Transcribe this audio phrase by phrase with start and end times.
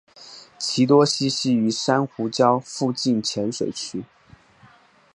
[0.57, 4.03] 其多栖息于珊瑚礁附近浅水区。